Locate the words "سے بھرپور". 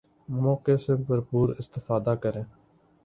0.77-1.49